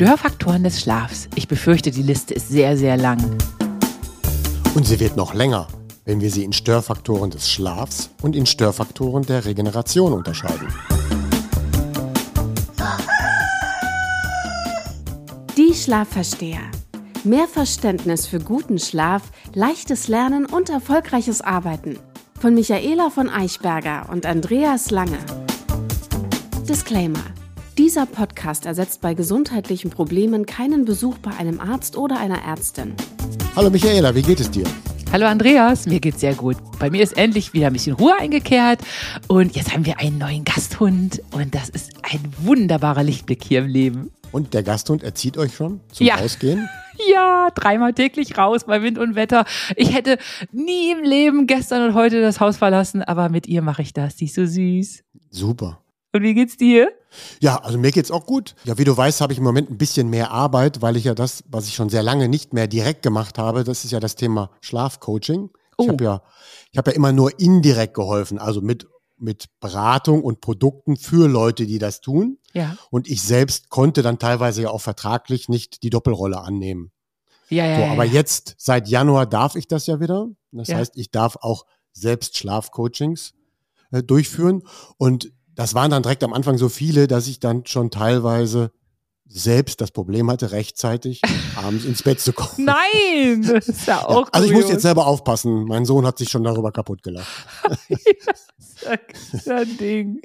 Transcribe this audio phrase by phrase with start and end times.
[0.00, 1.28] Störfaktoren des Schlafs.
[1.34, 3.36] Ich befürchte, die Liste ist sehr, sehr lang.
[4.74, 5.68] Und sie wird noch länger,
[6.06, 10.68] wenn wir sie in Störfaktoren des Schlafs und in Störfaktoren der Regeneration unterscheiden.
[15.58, 16.62] Die Schlafversteher.
[17.24, 21.98] Mehr Verständnis für guten Schlaf, leichtes Lernen und erfolgreiches Arbeiten.
[22.40, 25.18] Von Michaela von Eichberger und Andreas Lange.
[26.66, 27.20] Disclaimer.
[27.80, 32.92] Dieser Podcast ersetzt bei gesundheitlichen Problemen keinen Besuch bei einem Arzt oder einer Ärztin.
[33.56, 34.66] Hallo Michaela, wie geht es dir?
[35.10, 36.58] Hallo Andreas, mir geht's sehr gut.
[36.78, 38.80] Bei mir ist endlich wieder ein bisschen Ruhe eingekehrt
[39.28, 43.68] und jetzt haben wir einen neuen Gasthund und das ist ein wunderbarer Lichtblick hier im
[43.68, 44.10] Leben.
[44.30, 46.16] Und der Gasthund erzieht euch schon zum Ja.
[46.16, 46.68] Rausgehen?
[47.10, 49.46] Ja, dreimal täglich raus bei Wind und Wetter.
[49.74, 50.18] Ich hätte
[50.52, 54.16] nie im Leben gestern und heute das Haus verlassen, aber mit ihr mache ich das.
[54.16, 55.02] Die ist so süß.
[55.30, 55.79] Super.
[56.12, 56.90] Und wie geht's dir?
[57.40, 58.54] Ja, also mir geht's auch gut.
[58.64, 61.14] Ja, wie du weißt, habe ich im Moment ein bisschen mehr Arbeit, weil ich ja
[61.14, 64.16] das, was ich schon sehr lange nicht mehr direkt gemacht habe, das ist ja das
[64.16, 65.50] Thema Schlafcoaching.
[65.76, 65.82] Oh.
[65.84, 66.22] Ich habe ja,
[66.72, 68.86] ich habe ja immer nur indirekt geholfen, also mit
[69.20, 72.38] mit Beratung und Produkten für Leute, die das tun.
[72.54, 72.76] Ja.
[72.90, 76.90] Und ich selbst konnte dann teilweise ja auch vertraglich nicht die Doppelrolle annehmen.
[77.50, 77.76] Ja, ja.
[77.76, 78.12] So, aber ja.
[78.14, 80.28] jetzt, seit Januar darf ich das ja wieder.
[80.52, 80.78] Das Ja.
[80.78, 83.34] heißt, ich darf auch selbst Schlafcoachings
[83.92, 84.62] äh, durchführen.
[84.96, 88.70] Und das waren dann direkt am Anfang so viele, dass ich dann schon teilweise
[89.26, 91.20] selbst das Problem hatte, rechtzeitig
[91.56, 92.66] abends ins Bett zu kommen.
[92.66, 95.64] Nein, das ist ja Ja, auch also ich muss jetzt selber aufpassen.
[95.64, 97.28] Mein Sohn hat sich schon darüber kaputt gelacht.
[98.82, 100.22] Das ist ein Ding.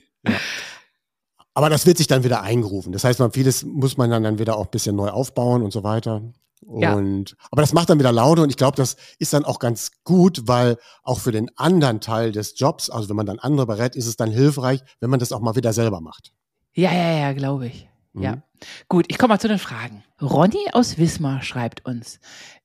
[1.53, 2.93] Aber das wird sich dann wieder eingerufen.
[2.93, 5.71] Das heißt, man, vieles muss man dann, dann wieder auch ein bisschen neu aufbauen und
[5.71, 6.21] so weiter.
[6.67, 6.93] Ja.
[6.93, 9.91] Und, aber das macht dann wieder Laune und ich glaube, das ist dann auch ganz
[10.03, 13.95] gut, weil auch für den anderen Teil des Jobs, also wenn man dann andere berät,
[13.95, 16.31] ist es dann hilfreich, wenn man das auch mal wieder selber macht.
[16.73, 17.87] Ja, ja, ja, glaube ich.
[18.17, 18.37] Ja.
[18.37, 18.43] Mhm.
[18.87, 20.03] Gut, ich komme mal zu den Fragen.
[20.21, 22.19] Ronny aus Wismar schreibt uns.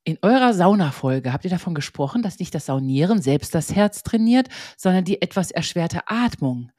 [0.05, 4.49] In eurer Saunafolge habt ihr davon gesprochen, dass nicht das Saunieren selbst das Herz trainiert,
[4.77, 6.71] sondern die etwas erschwerte Atmung.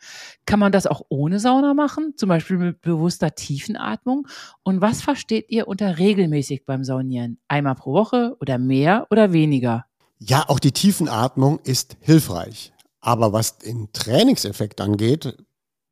[0.46, 2.14] Kann man das auch ohne Sauna machen?
[2.16, 4.28] Zum Beispiel mit bewusster Tiefenatmung?
[4.64, 7.38] Und was versteht ihr unter regelmäßig beim Saunieren?
[7.48, 9.86] Einmal pro Woche oder mehr oder weniger?
[10.20, 12.74] Ja, auch die Tiefenatmung ist hilfreich.
[13.02, 15.36] Aber was den Trainingseffekt angeht,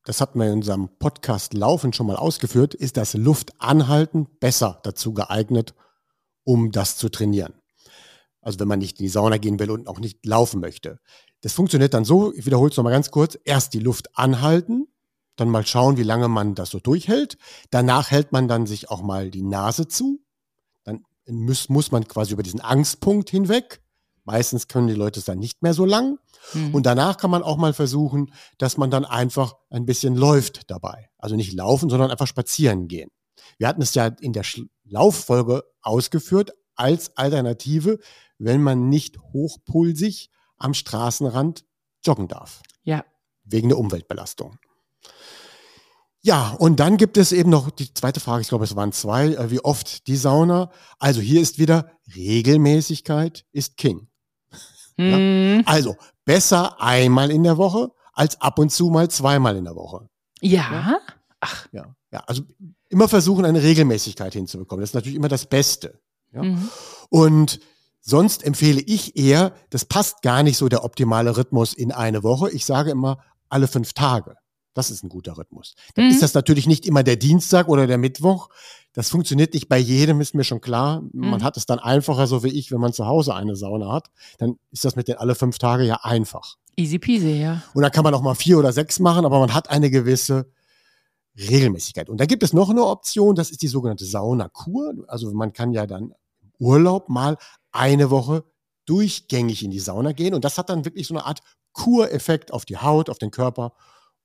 [0.05, 5.13] das hatten wir in unserem Podcast Laufen schon mal ausgeführt, ist das Luftanhalten besser dazu
[5.13, 5.73] geeignet,
[6.43, 7.53] um das zu trainieren.
[8.41, 10.99] Also wenn man nicht in die Sauna gehen will und auch nicht laufen möchte.
[11.41, 14.87] Das funktioniert dann so, ich wiederhole es nochmal ganz kurz, erst die Luft anhalten,
[15.35, 17.37] dann mal schauen, wie lange man das so durchhält.
[17.69, 20.21] Danach hält man dann sich auch mal die Nase zu.
[20.83, 23.81] Dann muss, muss man quasi über diesen Angstpunkt hinweg.
[24.29, 26.19] Meistens können die Leute es dann nicht mehr so lang.
[26.51, 26.75] Hm.
[26.75, 31.09] Und danach kann man auch mal versuchen, dass man dann einfach ein bisschen läuft dabei.
[31.17, 33.09] Also nicht laufen, sondern einfach spazieren gehen.
[33.57, 37.97] Wir hatten es ja in der Sch- Lauffolge ausgeführt als Alternative,
[38.37, 41.65] wenn man nicht hochpulsig am Straßenrand
[42.05, 42.61] joggen darf.
[42.83, 43.03] Ja.
[43.45, 44.59] Wegen der Umweltbelastung.
[46.21, 49.29] Ja, und dann gibt es eben noch die zweite Frage, ich glaube, es waren zwei,
[49.29, 50.69] äh, wie oft die Sauna.
[50.99, 54.07] Also hier ist wieder Regelmäßigkeit ist King.
[54.99, 55.63] Hm.
[55.65, 55.95] Also
[56.25, 60.09] besser einmal in der Woche als ab und zu mal zweimal in der Woche.
[60.41, 60.99] Ja.
[61.71, 62.43] Ja, ja also
[62.89, 64.81] immer versuchen, eine Regelmäßigkeit hinzubekommen.
[64.81, 65.99] Das ist natürlich immer das Beste.
[66.33, 66.43] Ja?
[66.43, 66.69] Mhm.
[67.09, 67.59] Und
[68.01, 72.51] sonst empfehle ich eher, das passt gar nicht so der optimale Rhythmus in eine Woche.
[72.51, 74.35] Ich sage immer alle fünf Tage.
[74.73, 75.75] Das ist ein guter Rhythmus.
[75.95, 76.11] Dann Mhm.
[76.11, 78.49] ist das natürlich nicht immer der Dienstag oder der Mittwoch.
[78.99, 81.01] Das funktioniert nicht bei jedem, ist mir schon klar.
[81.13, 81.43] Man Mhm.
[81.45, 84.09] hat es dann einfacher, so wie ich, wenn man zu Hause eine Sauna hat.
[84.39, 86.57] Dann ist das mit den alle fünf Tage ja einfach.
[86.75, 87.63] Easy peasy, ja.
[87.73, 90.51] Und dann kann man auch mal vier oder sechs machen, aber man hat eine gewisse
[91.37, 92.09] Regelmäßigkeit.
[92.09, 94.93] Und da gibt es noch eine Option, das ist die sogenannte Saunakur.
[95.07, 97.37] Also man kann ja dann im Urlaub mal
[97.71, 98.43] eine Woche
[98.85, 100.33] durchgängig in die Sauna gehen.
[100.33, 101.39] Und das hat dann wirklich so eine Art
[101.71, 103.71] Kureffekt auf die Haut, auf den Körper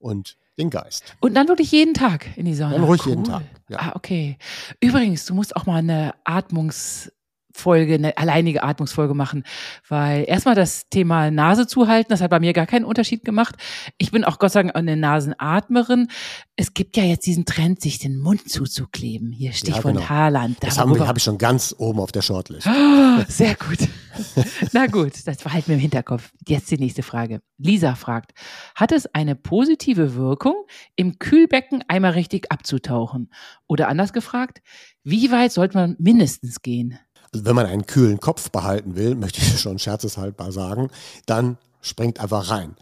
[0.04, 1.16] und den Geist.
[1.20, 2.74] Und dann wirklich jeden Tag in die Sauna.
[2.74, 3.78] Dann ruhig jeden Tag, ja.
[3.80, 4.36] Ah, okay.
[4.80, 9.42] Übrigens, du musst auch mal eine Atmungsfolge, eine alleinige Atmungsfolge machen,
[9.88, 13.56] weil erstmal das Thema Nase zuhalten, das hat bei mir gar keinen Unterschied gemacht.
[13.98, 16.08] Ich bin auch Gott sei Dank eine Nasenatmerin.
[16.54, 19.32] Es gibt ja jetzt diesen Trend, sich den Mund zuzukleben.
[19.32, 20.08] Hier Stichwort genau.
[20.08, 20.58] Haarland.
[20.60, 22.68] Das habe hab ich schon ganz oben auf der Shortlist.
[22.68, 23.88] Ah, Sehr gut.
[24.72, 26.30] Na gut, das behalten wir im Hinterkopf.
[26.46, 27.40] Jetzt die nächste Frage.
[27.58, 28.32] Lisa fragt,
[28.74, 30.54] hat es eine positive Wirkung,
[30.96, 33.30] im Kühlbecken einmal richtig abzutauchen?
[33.66, 34.60] Oder anders gefragt,
[35.02, 36.98] wie weit sollte man mindestens gehen?
[37.32, 40.90] Also wenn man einen kühlen Kopf behalten will, möchte ich schon scherzeshalber sagen,
[41.26, 42.76] dann springt einfach rein.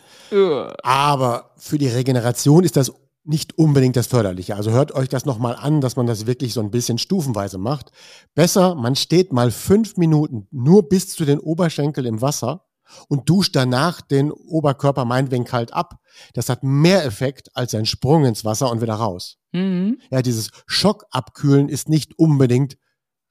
[0.82, 2.92] Aber für die Regeneration ist das
[3.24, 4.56] nicht unbedingt das Förderliche.
[4.56, 7.90] Also hört euch das nochmal an, dass man das wirklich so ein bisschen stufenweise macht.
[8.34, 12.64] Besser, man steht mal fünf Minuten nur bis zu den Oberschenkel im Wasser
[13.08, 15.94] und duscht danach den Oberkörper meinetwegen kalt ab.
[16.34, 19.38] Das hat mehr Effekt als ein Sprung ins Wasser und wieder raus.
[19.52, 19.98] Mhm.
[20.10, 22.76] Ja, dieses Schockabkühlen ist nicht unbedingt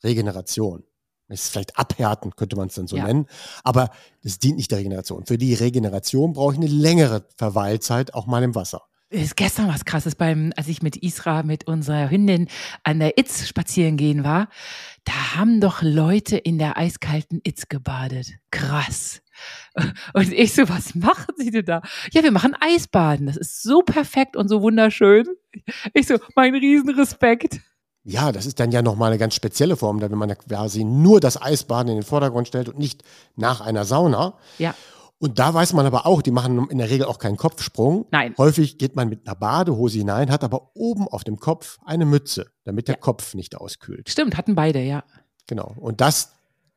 [0.04, 0.84] Regeneration.
[1.28, 3.06] Es ist vielleicht abhärten, könnte man es dann so Ja.
[3.06, 3.26] nennen.
[3.64, 3.90] Aber
[4.22, 5.26] es dient nicht der Regeneration.
[5.26, 8.82] Für die Regeneration brauche ich eine längere Verweilzeit auch mal im Wasser.
[9.12, 12.48] Ist gestern was krasses beim, als ich mit Isra, mit unserer Hündin
[12.86, 14.48] an der Itz spazieren gehen war.
[15.04, 18.32] Da haben doch Leute in der eiskalten Itz gebadet.
[18.52, 19.22] Krass.
[20.14, 21.82] Und ich so, was machen Sie denn da?
[22.14, 23.26] Ja, wir machen Eisbaden.
[23.26, 25.28] Das ist so perfekt und so wunderschön.
[25.94, 27.60] Ich so, mein Riesenrespekt.
[28.04, 31.20] Ja, das ist dann ja nochmal eine ganz spezielle Form, da wenn man quasi nur
[31.20, 33.04] das Eisbaden in den Vordergrund stellt und nicht
[33.36, 34.38] nach einer Sauna.
[34.58, 34.74] Ja.
[35.22, 38.08] Und da weiß man aber auch, die machen in der Regel auch keinen Kopfsprung.
[38.10, 38.34] Nein.
[38.40, 42.48] Häufig geht man mit einer Badehose hinein, hat aber oben auf dem Kopf eine Mütze,
[42.64, 43.02] damit der Ja.
[43.02, 44.10] Kopf nicht auskühlt.
[44.10, 45.04] Stimmt, hatten beide, ja.
[45.46, 45.76] Genau.
[45.78, 46.32] Und das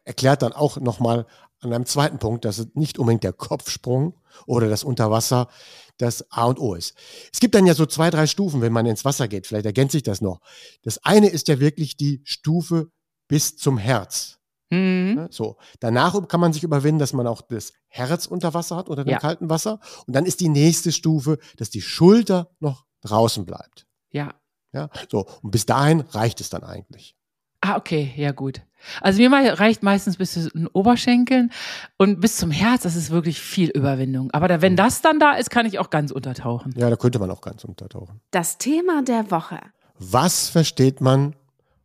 [0.04, 1.24] erklärt dann auch nochmal
[1.60, 4.12] an einem zweiten Punkt, dass es nicht unbedingt der Kopfsprung
[4.46, 5.48] oder das Unterwasser
[5.96, 6.94] das A und O ist.
[7.32, 9.46] Es gibt dann ja so zwei, drei Stufen, wenn man ins Wasser geht.
[9.46, 10.40] Vielleicht ergänzt sich das noch.
[10.82, 12.90] Das eine ist ja wirklich die Stufe
[13.26, 14.38] bis zum Herz.
[14.70, 15.14] Mhm.
[15.14, 15.28] Ne?
[15.30, 15.56] So.
[15.80, 19.10] Danach kann man sich überwinden, dass man auch das Herz unter Wasser hat unter dem
[19.12, 19.18] Ja.
[19.18, 19.80] kalten Wasser.
[20.06, 23.86] Und dann ist die nächste Stufe, dass die Schulter noch draußen bleibt.
[24.10, 24.34] Ja.
[24.72, 25.26] Ja, so.
[25.42, 27.14] Und bis dahin reicht es dann eigentlich.
[27.60, 28.60] Ah, okay, ja gut.
[29.00, 31.50] Also mir reicht meistens bis zu den Oberschenkeln
[31.96, 34.30] und bis zum Herz, das ist wirklich viel Überwindung.
[34.32, 36.74] Aber da, wenn das dann da ist, kann ich auch ganz untertauchen.
[36.76, 38.20] Ja, da könnte man auch ganz untertauchen.
[38.32, 39.60] Das Thema der Woche.
[39.98, 41.34] Was versteht man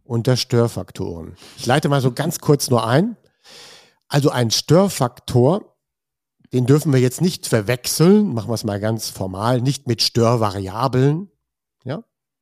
[0.10, 1.36] unter Störfaktoren?
[1.58, 3.16] Ich leite mal so ganz kurz nur ein.
[4.08, 5.78] Also ein Störfaktor,
[6.52, 11.32] den dürfen wir jetzt nicht verwechseln, machen wir es mal ganz formal, nicht mit Störvariablen.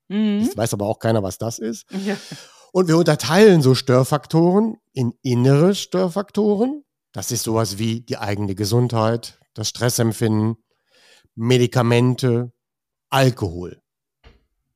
[0.08, 0.42] Mhm.
[0.42, 1.86] Jetzt weiß aber auch keiner, was das ist.
[2.06, 2.18] Ja.
[2.72, 6.84] Und wir unterteilen so Störfaktoren in innere Störfaktoren.
[7.12, 10.58] Das ist sowas wie die eigene Gesundheit, das Stressempfinden,
[11.36, 12.52] Medikamente,
[13.10, 13.82] Alkohol.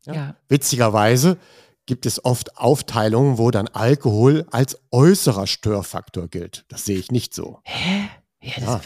[0.05, 0.13] Ja.
[0.13, 0.35] Ja.
[0.47, 1.37] Witzigerweise
[1.85, 6.65] gibt es oft Aufteilungen, wo dann Alkohol als äußerer Störfaktor gilt.
[6.69, 7.59] Das sehe ich nicht so.
[7.63, 8.09] Hä?
[8.41, 8.81] Ja, das Ja.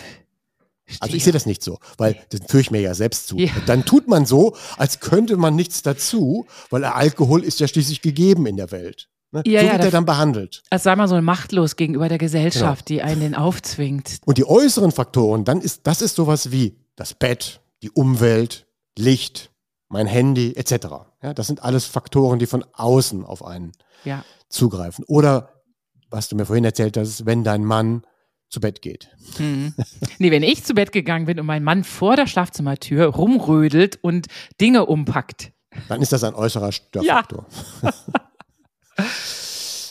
[0.99, 3.37] Also ich sehe das nicht so, weil das führe ich mir ja selbst zu.
[3.37, 3.51] Ja.
[3.65, 8.45] Dann tut man so, als könnte man nichts dazu, weil Alkohol ist ja schließlich gegeben
[8.45, 9.09] in der Welt.
[9.31, 9.41] Ne?
[9.47, 10.61] Ja, so ja, wird er dann behandelt.
[10.69, 12.99] Als sei man so machtlos gegenüber der Gesellschaft, Genau.
[12.99, 14.19] die einen den aufzwingt.
[14.25, 19.51] Und die äußeren Faktoren, dann ist das ist sowas wie das Bett, die Umwelt, Licht,
[19.95, 20.87] mein Handy etc.
[21.23, 23.71] Ja, das sind alles Faktoren, die von außen auf einen
[24.03, 24.25] Ja.
[24.49, 25.05] zugreifen.
[25.07, 25.53] Oder
[26.09, 28.05] was du mir vorhin erzählt hast, wenn dein Mann
[28.49, 29.07] zu Bett geht.
[29.37, 29.73] Hm.
[30.19, 34.27] Nee, wenn ich zu Bett gegangen bin und mein Mann vor der Schlafzimmertür rumrödelt und
[34.59, 35.53] Dinge umpackt.
[35.87, 37.45] Dann ist das ein äußerer Störfaktor.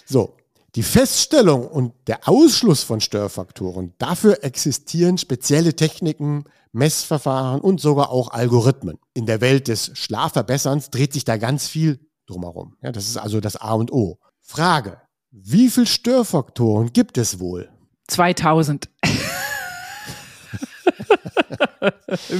[0.04, 0.36] so,
[0.75, 8.32] die Feststellung und der Ausschluss von Störfaktoren, dafür existieren spezielle Techniken, Messverfahren und sogar auch
[8.32, 8.99] Algorithmen.
[9.15, 12.76] In der Welt des Schlafverbesserns dreht sich da ganz viel drumherum.
[12.82, 14.19] Ja, das ist also das A und O.
[14.41, 15.00] Frage,
[15.31, 17.69] wie viele Störfaktoren gibt es wohl?
[18.09, 18.88] 2000.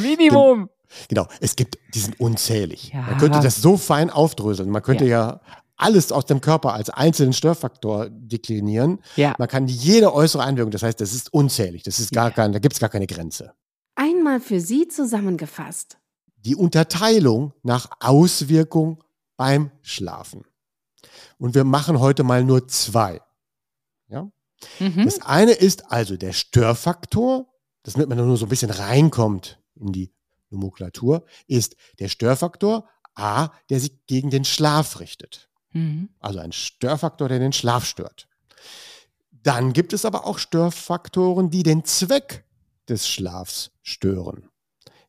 [0.03, 0.69] Minimum.
[1.09, 2.93] Genau, es gibt, die sind unzählig.
[2.93, 3.03] Ja.
[3.03, 4.71] Man könnte das so fein aufdröseln.
[4.71, 5.41] Man könnte ja.
[5.76, 9.00] Alles aus dem Körper als einzelnen Störfaktor deklinieren.
[9.16, 9.35] Ja.
[9.38, 11.83] Man kann jede äußere Einwirkung, das heißt, das ist unzählig.
[11.83, 12.35] Das ist gar Ja.
[12.35, 13.52] kein, da gibt es gar keine Grenze.
[13.97, 15.99] Einmal für Sie zusammengefasst.
[16.37, 19.02] Die Unterteilung nach Auswirkung
[19.37, 20.45] beim Schlafen.
[21.38, 23.21] Und wir machen heute mal nur zwei.
[24.09, 24.31] Ja?
[24.78, 25.04] Mhm.
[25.04, 27.47] Das eine ist also der Störfaktor,
[27.83, 30.12] das damit man nur so ein bisschen reinkommt in die
[30.50, 35.49] Nomenklatur, ist der Störfaktor A, der sich gegen den Schlaf richtet.
[35.75, 36.09] Mhm.
[36.21, 38.26] Also ein Störfaktor, der den Schlaf stört.
[39.31, 42.45] Dann gibt es aber auch Störfaktoren, die den Zweck
[42.88, 44.49] des Schlafs stören.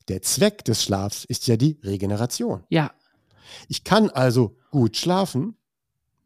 [0.10, 2.64] Der Zweck des Schlafs ist ja die Regeneration.
[2.70, 2.92] Ja.
[3.70, 5.56] Ich kann also gut schlafen,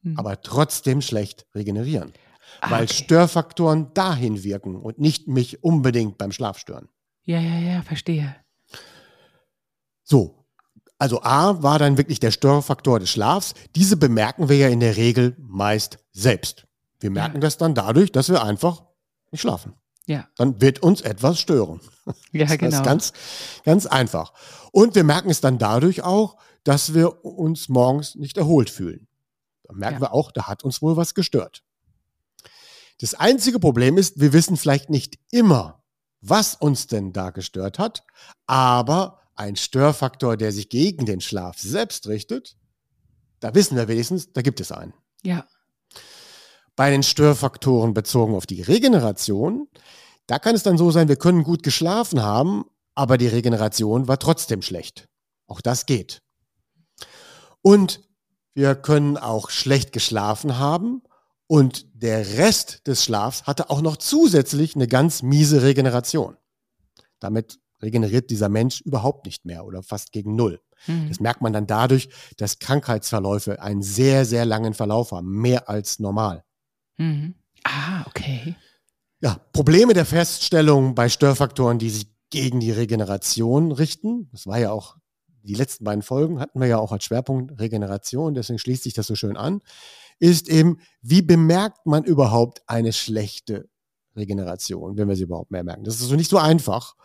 [0.02, 0.18] Mhm.
[0.18, 2.14] aber trotzdem schlecht regenerieren,
[2.62, 2.94] Ah, weil okay.
[2.94, 6.88] Störfaktoren dahin wirken und nicht mich unbedingt beim Schlaf stören.
[7.26, 8.36] Ja, ja, ja, verstehe.
[10.04, 10.39] So,
[11.00, 13.54] also A war dann wirklich der Störfaktor des Schlafs.
[13.76, 16.68] Diese bemerken wir ja in der Regel meist selbst.
[17.00, 17.42] Wir merken Ja.
[17.42, 18.84] das dann dadurch, dass wir einfach
[19.32, 19.74] nicht schlafen.
[20.06, 21.80] Ja, Dann wird uns etwas stören.
[22.32, 22.76] ja, Das genau.
[22.78, 23.14] ist ganz,
[23.64, 24.34] ganz einfach.
[24.72, 29.08] Und wir merken es dann dadurch auch, dass wir uns morgens nicht erholt fühlen.
[29.64, 30.02] Da merken Ja.
[30.10, 31.64] wir auch, da hat uns wohl was gestört.
[33.00, 35.84] Das einzige Problem ist, wir wissen vielleicht nicht immer,
[36.22, 38.04] was uns denn da gestört hat,
[38.48, 42.58] aber ein Störfaktor, der sich gegen den Schlaf selbst richtet,
[43.40, 44.94] da wissen wir wenigstens, da gibt es einen.
[45.24, 45.48] Ja.
[46.76, 49.70] Bei den Störfaktoren bezogen auf die Regeneration,
[50.28, 52.66] da kann es dann so sein, wir können gut geschlafen haben,
[52.96, 55.08] aber die Regeneration war trotzdem schlecht.
[55.48, 56.22] Auch das geht.
[57.62, 58.02] Und
[58.54, 61.02] wir können auch schlecht geschlafen haben
[61.48, 66.36] und der Rest des Schlafs hatte auch noch zusätzlich eine ganz miese Regeneration.
[67.20, 70.62] Damit regeneriert dieser Mensch überhaupt nicht mehr oder fast gegen Null.
[70.88, 71.10] Mhm.
[71.10, 76.00] Das merkt man dann dadurch, dass Krankheitsverläufe einen sehr, sehr langen Verlauf haben, mehr als
[76.00, 76.44] normal.
[76.98, 77.36] Mhm.
[77.64, 78.56] Ah, okay.
[79.22, 84.30] Ja, Probleme der Feststellung bei Störfaktoren, die sich gegen die Regeneration richten.
[84.32, 84.98] Das war ja auch
[85.44, 89.08] die letzten beiden Folgen hatten wir ja auch als Schwerpunkt Regeneration, deswegen schließt sich das
[89.08, 89.62] so schön an,
[90.20, 93.70] ist eben, wie bemerkt man überhaupt eine schlechte
[94.16, 95.86] Regeneration, wenn wir sie überhaupt mehr merken.
[95.86, 96.96] Das ist so nicht so einfach.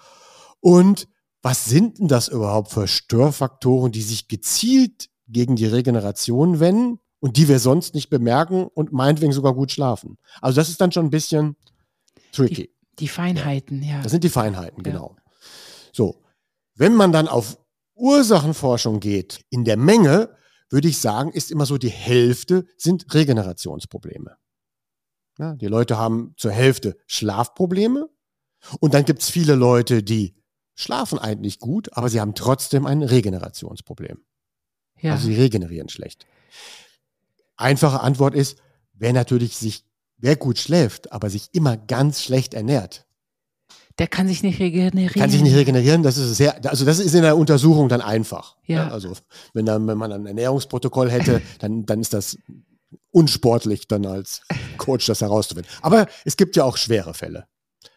[0.64, 1.08] Und
[1.42, 7.36] was sind denn das überhaupt für Störfaktoren, die sich gezielt gegen die Regeneration wenden und
[7.36, 10.16] die wir sonst nicht bemerken und meinetwegen sogar gut schlafen?
[10.40, 11.56] Also das ist dann schon ein bisschen
[12.32, 12.54] tricky.
[12.54, 14.00] Die, die Feinheiten, ja.
[14.00, 15.14] Das sind die Feinheiten, genau.
[15.18, 15.22] Ja.
[15.92, 16.22] So,
[16.76, 17.58] wenn man dann auf
[17.94, 20.34] Ursachenforschung geht, in der Menge,
[20.70, 24.38] würde ich sagen, ist immer so die Hälfte sind Regenerationsprobleme.
[25.38, 28.08] Ja, die Leute haben zur Hälfte Schlafprobleme
[28.80, 30.42] und dann gibt es viele Leute, die
[30.74, 34.18] schlafen eigentlich gut, aber sie haben trotzdem ein Regenerationsproblem.
[35.00, 35.12] Ja.
[35.12, 36.26] Also sie regenerieren schlecht.
[37.56, 38.58] Einfache Antwort ist,
[38.94, 39.84] wer natürlich sich,
[40.16, 43.06] wer gut schläft, aber sich immer ganz schlecht ernährt,
[43.98, 45.14] der kann sich nicht regenerieren.
[45.14, 48.56] Kann sich nicht regenerieren, das ist sehr, also das ist in der Untersuchung dann einfach.
[48.66, 48.88] Ja.
[48.88, 49.12] Also
[49.52, 52.36] wenn, dann, wenn man ein Ernährungsprotokoll hätte, dann, dann ist das
[53.12, 54.42] unsportlich, dann als
[54.78, 55.70] Coach das herauszufinden.
[55.80, 57.46] Aber es gibt ja auch schwere Fälle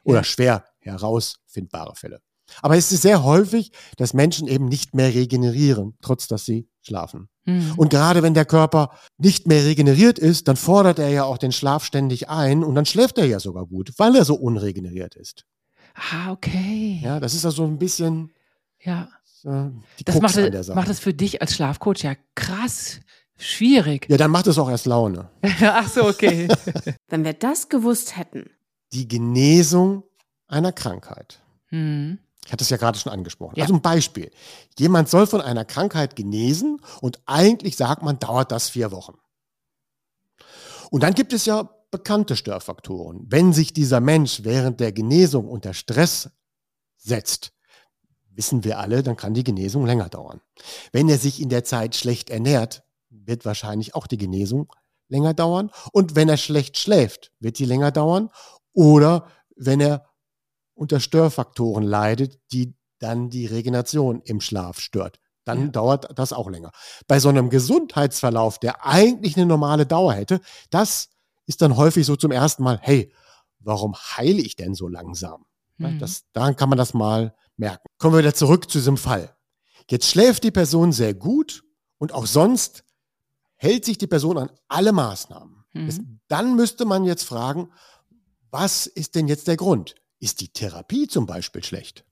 [0.03, 0.23] oder ja.
[0.23, 2.21] schwer herausfindbare Fälle.
[2.61, 7.29] Aber es ist sehr häufig, dass Menschen eben nicht mehr regenerieren, trotz dass sie schlafen.
[7.45, 7.73] Mhm.
[7.77, 11.51] Und gerade wenn der Körper nicht mehr regeneriert ist, dann fordert er ja auch den
[11.51, 15.45] Schlaf ständig ein und dann schläft er ja sogar gut, weil er so unregeneriert ist.
[15.95, 16.99] Ah, okay.
[17.03, 18.31] Ja, das ist also ein bisschen.
[18.81, 19.09] Ja.
[19.43, 19.69] Äh,
[20.05, 22.99] das macht, macht es für dich als Schlafcoach ja krass
[23.37, 24.07] schwierig.
[24.09, 25.29] Ja, dann macht es auch erst Laune.
[25.61, 26.47] Ach so, okay.
[27.07, 28.49] Wenn wir das gewusst hätten.
[28.93, 30.03] Die Genesung
[30.47, 31.39] einer Krankheit.
[31.69, 32.19] Mhm.
[32.47, 33.55] Ich hatte es ja gerade schon angesprochen.
[33.57, 33.63] Ja.
[33.63, 34.31] Also ein Beispiel.
[34.79, 39.17] Jemand soll von einer Krankheit genesen und eigentlich sagt man, dauert das vier Wochen.
[40.89, 43.25] Und dann gibt es ja bekannte Störfaktoren.
[43.27, 46.29] Wenn sich dieser Mensch während der Genesung unter Stress
[46.95, 47.51] setzt,
[48.29, 50.39] wissen wir alle, dann kann die Genesung länger dauern.
[50.93, 54.71] Wenn er sich in der Zeit schlecht ernährt, wird wahrscheinlich auch die Genesung
[55.09, 55.69] länger dauern.
[55.91, 58.29] Und wenn er schlecht schläft, wird die länger dauern.
[58.71, 59.27] Oder
[59.57, 60.06] wenn er
[60.77, 65.19] unter Störfaktoren leidet, die dann die Regeneration im Schlaf stört.
[65.43, 65.67] Dann ja.
[65.67, 66.71] dauert das auch länger.
[67.07, 71.09] Bei so einem Gesundheitsverlauf, der eigentlich eine normale Dauer hätte, das
[71.45, 73.13] ist dann häufig so zum ersten Mal, hey,
[73.59, 75.45] warum heile ich denn so langsam?
[75.77, 75.99] Mhm.
[75.99, 77.85] Das, daran kann man das mal merken.
[77.97, 79.35] Kommen wir wieder zurück zu diesem Fall.
[79.89, 81.63] Jetzt schläft die Person sehr gut
[81.97, 82.83] und auch sonst
[83.55, 85.63] hält sich die Person an alle Maßnahmen.
[85.73, 86.19] Mhm.
[86.27, 87.71] Dann müsste man jetzt fragen,
[88.51, 89.95] was ist denn jetzt der Grund?
[90.19, 92.05] Ist die Therapie zum Beispiel schlecht?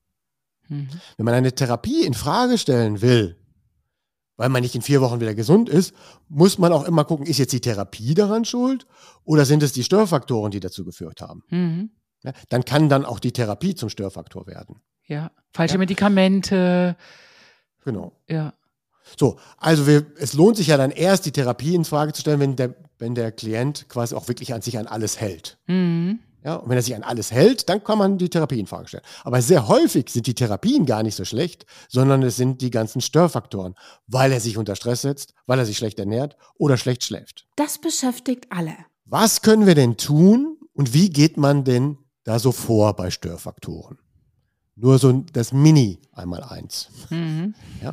[0.68, 0.88] Mhm.
[1.16, 3.36] Wenn man eine Therapie in Frage stellen will,
[4.36, 5.94] weil man nicht in vier Wochen wieder gesund ist,
[6.28, 8.86] muss man auch immer gucken, ist jetzt die Therapie daran schuld
[9.24, 11.42] oder sind es die Störfaktoren, die dazu geführt haben?
[11.48, 11.90] Mhm.
[12.22, 14.80] Ja, dann kann dann auch die Therapie zum Störfaktor werden.
[15.04, 15.78] Ja, falsche ja.
[15.78, 16.96] Medikamente.
[17.84, 18.12] Genau.
[18.28, 18.54] Ja.
[19.18, 22.40] So, also wir, es lohnt sich ja dann erst, die Therapie in Frage zu stellen,
[22.40, 25.58] wenn der, wenn der Klient quasi auch wirklich an sich an alles hält.
[25.68, 26.18] Mhm.
[26.44, 28.86] Ja, und wenn er sich an alles hält, dann kann man die Therapie in Frage
[28.86, 29.02] stellen.
[29.24, 33.00] Aber sehr häufig sind die Therapien gar nicht so schlecht, sondern es sind die ganzen
[33.00, 33.74] Störfaktoren,
[34.06, 37.46] weil er sich unter Stress setzt, weil er sich schlecht ernährt oder schlecht schläft.
[37.56, 38.76] Das beschäftigt alle.
[39.04, 43.98] Was können wir denn tun und wie geht man denn da so vor bei Störfaktoren?
[44.76, 46.90] Nur so das Mini einmal eins.
[47.10, 47.54] Mhm.
[47.82, 47.92] Ja?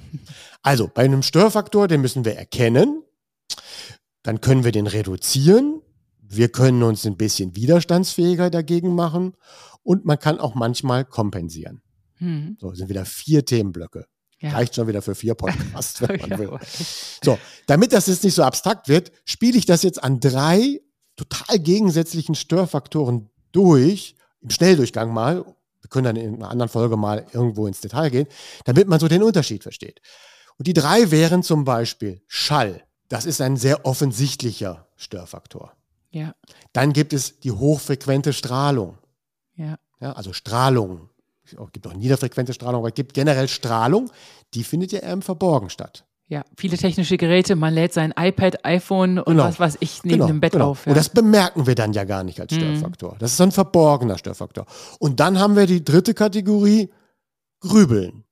[0.62, 3.04] Also bei einem Störfaktor, den müssen wir erkennen.
[4.22, 5.82] Dann können wir den reduzieren
[6.36, 9.34] wir können uns ein bisschen widerstandsfähiger dagegen machen
[9.84, 11.82] und man kann auch manchmal kompensieren.
[12.16, 12.58] Hm.
[12.60, 14.06] So sind wieder vier Themenblöcke.
[14.40, 14.52] Ja.
[14.52, 16.60] Reicht schon wieder für vier Podcasts, wenn man will.
[17.24, 20.82] So, damit das jetzt nicht so abstrakt wird, spiele ich das jetzt an drei
[21.16, 25.46] total gegensätzlichen Störfaktoren durch, im Schnelldurchgang mal.
[25.82, 28.28] Wir können dann in einer anderen Folge mal irgendwo ins Detail gehen,
[28.66, 30.02] damit man so den Unterschied versteht.
[30.58, 32.84] Und die drei wären zum Beispiel Schall.
[33.10, 35.74] Das ist ein sehr offensichtlicher Störfaktor.
[36.14, 36.34] Ja.
[36.72, 38.98] Dann gibt es die hochfrequente Strahlung.
[39.56, 39.78] Ja.
[40.00, 41.10] ja also Strahlung
[41.44, 44.10] es gibt auch niederfrequente Strahlung, aber es gibt generell Strahlung,
[44.54, 46.06] die findet ja eher im Verborgen statt.
[46.28, 49.44] Ja, viele technische Geräte, man lädt sein iPad, iPhone und Genau.
[49.44, 50.70] was weiß ich neben Genau, dem Bett genau.
[50.70, 50.86] auf.
[50.86, 50.92] Ja.
[50.92, 52.60] Und das bemerken wir dann ja gar nicht als Mhm.
[52.60, 53.18] Störfaktor.
[53.20, 54.66] Das ist ein verborgener Störfaktor.
[55.00, 56.90] Und dann haben wir die dritte Kategorie,
[57.60, 58.24] Grübeln.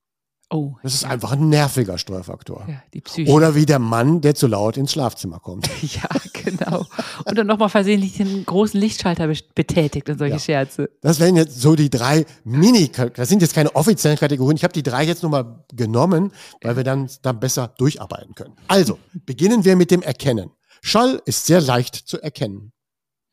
[0.51, 2.65] Oh, Das ist einfach ein nerviger Störfaktor.
[2.67, 3.31] ja, die Psyche.
[3.31, 5.67] Oder wie der Mann, der zu laut ins Schlafzimmer kommt.
[5.81, 6.85] Ja, genau.
[7.25, 10.39] Und dann nochmal versehentlich den großen Lichtschalter be- betätigt und solche Ja.
[10.39, 10.89] Scherze.
[11.01, 14.57] Das wären jetzt so die drei Mini, das sind jetzt keine offiziellen Kategorien.
[14.57, 16.31] Ich habe die drei jetzt nochmal genommen,
[16.61, 18.55] weil wir dann da besser durcharbeiten können.
[18.67, 20.51] Also, beginnen wir mit dem Erkennen.
[20.81, 22.71] Schall ist sehr leicht zu erkennen.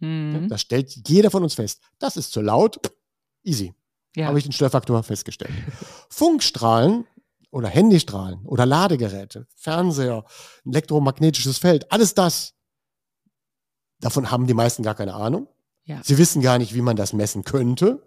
[0.01, 0.49] Mhm.
[0.49, 1.81] Das stellt jeder von uns fest.
[1.99, 2.79] Das ist zu laut.
[3.43, 3.73] Easy.
[4.17, 4.27] Ja.
[4.27, 5.53] Habe ich den Störfaktor festgestellt.
[6.09, 7.07] Funkstrahlen
[7.51, 10.25] oder Handystrahlen oder Ladegeräte, Fernseher,
[10.65, 12.55] elektromagnetisches Feld, alles das.
[14.01, 15.49] Davon haben die meisten gar keine Ahnung.
[15.85, 16.01] Ja.
[16.05, 18.03] Sie wissen gar nicht, wie man das messen könnte.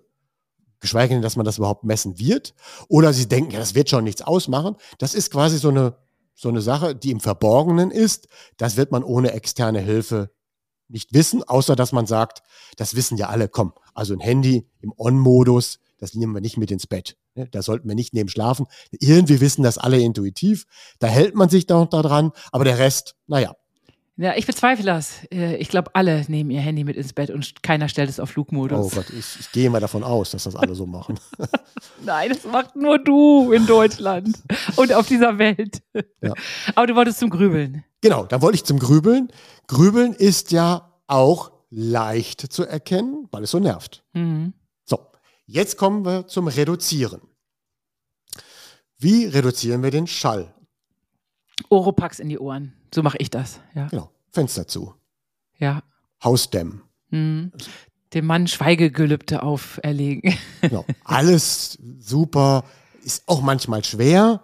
[0.80, 2.54] Geschweige denn, dass man das überhaupt messen wird.
[2.88, 4.76] Oder sie denken, ja, das wird schon nichts ausmachen.
[5.00, 5.96] Das ist quasi so eine,
[6.34, 8.28] so eine Sache, die im Verborgenen ist.
[8.58, 10.32] Das wird man ohne externe Hilfe
[10.88, 12.44] nicht wissen, außer dass man sagt,
[12.78, 16.70] das wissen ja alle, komm, also ein Handy im On-Modus, das nehmen wir nicht mit
[16.72, 17.16] ins Bett.
[17.36, 17.48] Ne?
[17.52, 18.66] Da sollten wir nicht neben schlafen.
[18.92, 20.66] Irgendwie wissen das alle intuitiv.
[21.00, 23.56] Da hält man sich doch daran, aber der Rest, naja.
[24.18, 25.24] ja, ich bezweifle das.
[25.32, 28.32] Äh, Ich glaube, alle nehmen ihr Handy mit ins Bett und keiner stellt es auf
[28.32, 28.92] Flugmodus.
[28.94, 31.20] Oh Gott, ich, ich gehe mal davon aus, dass das alle so machen.
[32.06, 34.36] Nein, das macht nur du in Deutschland
[34.76, 35.82] und auf dieser Welt.
[36.22, 36.34] Ja.
[36.76, 37.84] Aber du wolltest zum Grübeln.
[38.02, 39.32] Genau, dann wollte ich zum Grübeln.
[39.68, 44.04] Grübeln ist ja auch leicht zu erkennen, weil es so nervt.
[44.14, 44.54] Mhm.
[45.52, 47.20] Jetzt kommen wir zum Reduzieren.
[48.98, 50.54] Wie reduzieren wir den Schall?
[51.68, 52.72] Oropax in die Ohren.
[52.96, 53.60] So mache ich das.
[53.76, 53.88] Ja.
[53.88, 54.96] Genau, Fenster zu,
[55.58, 55.84] ja.
[56.24, 56.84] Hausdämmen.
[57.10, 57.52] Mhm.
[58.14, 60.38] Dem Mann Schweigegelübde auferlegen.
[60.62, 62.64] Genau, alles super,
[63.04, 64.42] ist auch manchmal schwer,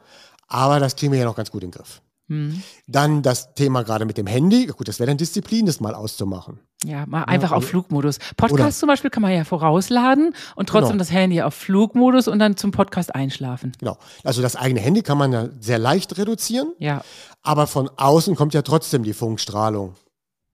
[0.47, 2.01] aber das kriegen wir ja noch ganz gut in den Griff.
[2.29, 2.61] Mhm.
[2.87, 4.65] Dann das Thema gerade mit dem Handy.
[4.67, 6.59] Gut, das wäre dann Disziplin, das mal auszumachen.
[6.83, 8.19] Ja, mal einfach oder- auf Flugmodus.
[8.35, 10.99] Podcast oder- zum Beispiel kann man ja vorausladen und trotzdem Genau.
[10.99, 13.71] das Handy auf Flugmodus und dann zum Podcast einschlafen.
[13.79, 13.97] Genau.
[14.23, 17.01] Also das eigene Handy kann man ja sehr leicht reduzieren, Ja,
[17.43, 19.95] aber von außen kommt ja trotzdem die Funkstrahlung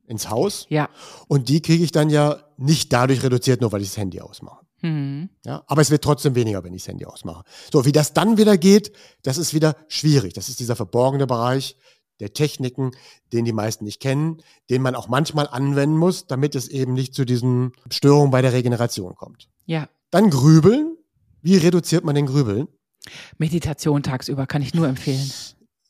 [0.06, 0.66] ins Haus.
[0.70, 0.90] ja.
[1.28, 4.63] Und die kriege ich dann ja nicht dadurch reduziert, nur weil ich das Handy ausmache.
[4.84, 5.30] Mhm.
[5.46, 7.44] Ja, aber es wird trotzdem weniger, wenn ich das Handy ausmache.
[7.72, 8.92] So, wie das dann wieder geht,
[9.24, 10.34] das ist wieder schwierig.
[10.34, 11.78] Das ist dieser verborgene Bereich
[12.20, 12.92] der Techniken,
[13.32, 17.16] den die meisten nicht kennen, den man auch manchmal anwenden muss, damit es eben nicht
[17.16, 19.50] zu diesen Störungen bei der Regeneration kommt.
[19.66, 19.90] Ja.
[20.12, 20.98] Dann Grübeln.
[21.42, 22.68] Wie reduziert man den Grübeln?
[23.38, 25.30] Meditation tagsüber kann ich nur empfehlen.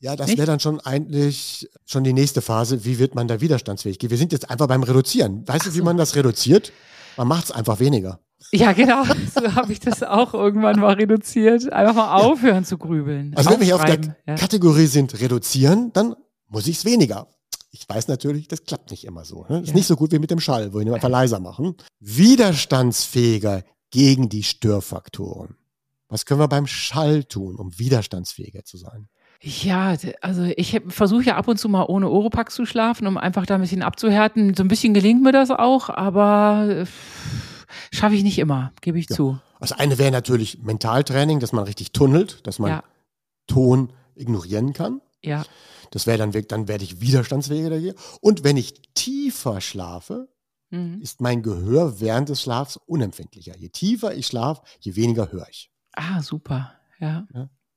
[0.00, 2.84] Ja, das wäre dann schon eigentlich schon die nächste Phase.
[2.84, 3.98] Wie wird man da widerstandsfähig?
[4.00, 5.46] Wir sind jetzt einfach beim Reduzieren.
[5.46, 6.72] Weißt du, wie man das reduziert?
[7.16, 8.20] Man macht es einfach weniger.
[8.52, 9.04] Ja, genau.
[9.34, 11.72] So habe ich das auch irgendwann mal reduziert.
[11.72, 13.32] Einfach mal aufhören zu grübeln.
[13.36, 14.34] Also wenn wir hier auf der ja.
[14.36, 16.14] Kategorie sind reduzieren, dann
[16.48, 17.26] muss ich es weniger.
[17.72, 19.44] Ich weiß natürlich, das klappt nicht immer so.
[19.48, 19.60] Ne?
[19.60, 19.74] Ist Ja.
[19.74, 21.74] nicht so gut wie mit dem Schall, wo wir ihn einfach leiser machen.
[22.00, 25.56] Widerstandsfähiger gegen die Störfaktoren.
[26.08, 29.08] Was können wir beim Schall tun, um widerstandsfähiger zu sein?
[29.40, 33.44] Ja, also ich versuche ja ab und zu mal ohne Oropax zu schlafen, um einfach
[33.46, 34.54] da ein bisschen abzuhärten.
[34.54, 36.86] So ein bisschen gelingt mir das auch, aber äh,
[37.92, 39.16] schaffe ich nicht immer, gebe ich Ja.
[39.16, 39.38] zu.
[39.60, 42.84] Das eine wäre natürlich Mentaltraining, dass man richtig tunnelt, dass man Ja.
[43.46, 45.00] Ton ignorieren kann.
[45.22, 45.44] Ja,
[45.90, 47.94] Das wäre dann, dann werde ich widerstandsfähiger hier.
[48.20, 50.28] Und wenn ich tiefer schlafe,
[50.70, 51.00] mhm.
[51.00, 53.56] ist mein Gehör während des Schlafs unempfindlicher.
[53.56, 55.70] Je tiefer ich schlafe, je weniger höre ich.
[55.92, 56.72] Ah, super.
[56.98, 57.26] Ja.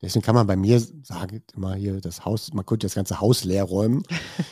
[0.01, 3.43] Deswegen kann man bei mir sagen, immer hier das Haus, man könnte das ganze Haus
[3.43, 4.03] leer räumen.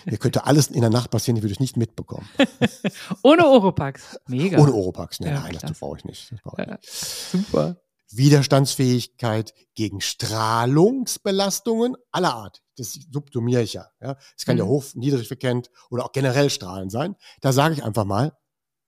[0.08, 2.28] Hier könnte alles in der Nacht passieren, ich würde es nicht mitbekommen.
[3.24, 4.18] Ohne Oropax.
[4.28, 4.58] Mega.
[4.58, 5.20] Ohne Oropax.
[5.20, 5.76] Nee, Ja, nein, das klasse.
[5.80, 6.32] brauche ich nicht.
[6.32, 6.74] Das brauche ich Ja.
[6.76, 6.92] nicht.
[6.92, 7.78] Super.
[8.12, 12.62] Widerstandsfähigkeit gegen Strahlungsbelastungen aller Art.
[12.78, 13.88] Das subsumiere ich ja.
[14.02, 14.18] ja.
[14.38, 14.70] Es kann ja Mhm.
[14.70, 17.16] hoch, niedrig frequent oder auch generell Strahlen sein.
[17.42, 18.34] Da sage ich einfach mal,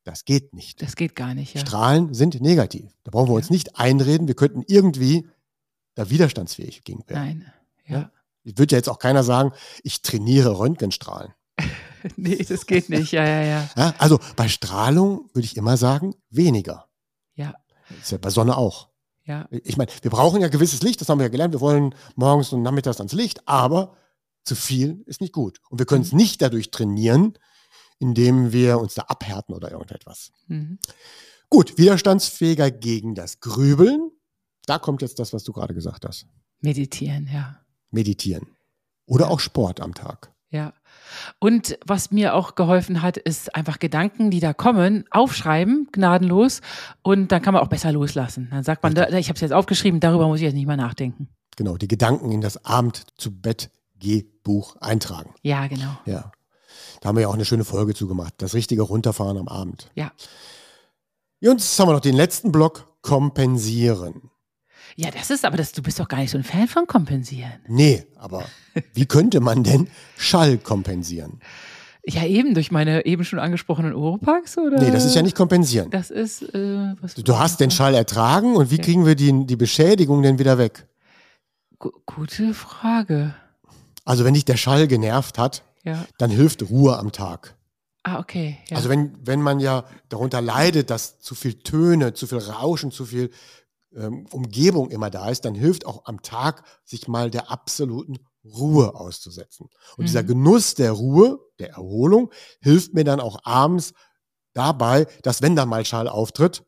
[0.03, 0.81] das geht nicht.
[0.81, 1.61] Das geht gar nicht, ja.
[1.61, 2.91] Strahlen sind negativ.
[3.03, 5.27] Da brauchen wir uns nicht einreden, wir könnten irgendwie
[5.97, 7.23] da widerstandsfähig gegen werden.
[7.23, 7.53] Nein.
[7.87, 8.11] Ja.
[8.43, 9.51] Ich würde ja jetzt auch keiner sagen,
[9.83, 11.33] ich trainiere Röntgenstrahlen.
[12.15, 13.11] Nee, das geht nicht.
[13.11, 13.69] Ja, ja, ja.
[13.75, 16.87] Ja, also bei Strahlung würde ich immer sagen, weniger.
[17.33, 17.55] Ja.
[17.89, 18.87] Das ist ja bei Sonne auch.
[19.25, 19.47] Ja.
[19.51, 21.53] Ich meine, wir brauchen ja gewisses Licht, das haben wir ja gelernt.
[21.53, 23.97] Wir wollen morgens und nachmittags ans Licht, aber
[24.43, 25.59] zu viel ist nicht gut.
[25.69, 27.37] Und wir können es nicht dadurch trainieren,
[27.99, 30.31] indem wir uns da abhärten oder irgendetwas.
[30.47, 30.79] Mhm.
[31.49, 34.11] Gut, widerstandsfähiger gegen das Grübeln.
[34.67, 36.27] Da kommt jetzt das, was du gerade gesagt hast.
[36.59, 37.57] Meditieren, ja.
[37.89, 38.47] Meditieren.
[39.05, 40.31] Oder auch Sport am Tag.
[40.49, 40.73] Ja.
[41.39, 46.61] Und was mir auch geholfen hat, ist einfach Gedanken, die da kommen, aufschreiben, gnadenlos.
[47.01, 48.49] Und dann kann man auch besser loslassen.
[48.51, 50.77] Dann sagt man, da, ich habe es jetzt aufgeschrieben, darüber muss ich jetzt nicht mehr
[50.77, 51.29] nachdenken.
[51.55, 55.33] Genau, die Gedanken in das Abend zu Bett Gehbuch eintragen.
[55.41, 55.97] Ja, genau.
[56.05, 56.31] Ja.
[57.01, 58.35] Da haben wir ja auch eine schöne Folge zugemacht.
[58.37, 59.89] Das richtige Runterfahren am Abend.
[59.95, 60.11] Ja.
[61.41, 64.29] Und jetzt haben wir noch den letzten Block, kompensieren.
[64.99, 67.53] Ja, das ist aber das, du bist doch gar nicht so ein Fan von kompensieren.
[67.67, 68.43] Nee, aber
[68.95, 71.39] wie könnte man denn Schall kompensieren?
[72.03, 74.81] Ja, eben durch meine eben schon angesprochenen Oropax, oder?
[74.81, 75.91] Nee, das ist ja nicht kompensieren.
[75.91, 79.45] Das ist, äh, was Du, du hast den Schall ertragen und wie kriegen wir die,
[79.45, 80.87] die Beschädigung denn wieder weg?
[81.77, 83.35] Gu- Gute Frage.
[84.03, 86.05] Also wenn dich der Schall genervt hat, Ja.
[86.17, 87.55] dann hilft Ruhe am Tag.
[88.03, 88.57] Ah, okay.
[88.69, 88.77] Ja.
[88.77, 93.05] Also wenn, wenn man ja darunter leidet, dass zu viel Töne, zu viel Rauschen, zu
[93.05, 93.29] viel
[93.95, 98.95] ähm, Umgebung immer da ist, dann hilft auch am Tag, sich mal der absoluten Ruhe
[98.95, 99.69] auszusetzen.
[99.97, 100.27] Und dieser Mhm.
[100.27, 103.93] Genuss der Ruhe, der Erholung, hilft mir dann auch abends
[104.53, 106.63] dabei, dass wenn da mal Schall auftritt,